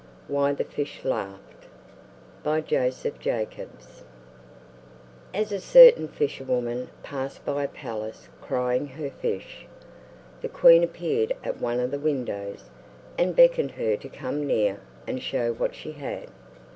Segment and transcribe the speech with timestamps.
[0.27, 1.67] WHY THE FISH LAUGHED
[2.41, 4.03] By Joseph Jacobs
[5.31, 9.67] As a certain fisherwoman passed by a palace crying her fish,
[10.41, 12.71] the queen appeared at one of the windows
[13.15, 16.29] and beckoned her to come near and show what she had.